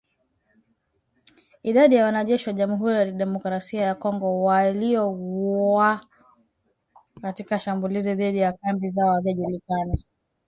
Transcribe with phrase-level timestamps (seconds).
[1.63, 6.05] Idadi ya wanajeshi wa Jamuhuri ya Demokrasia ya Kongo waliouawa
[7.21, 9.97] katika shambulizi dhidi ya kambi zao haijajulikana